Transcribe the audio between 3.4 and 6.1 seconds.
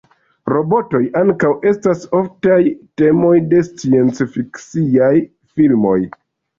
de sciencfiksiaj filmoj.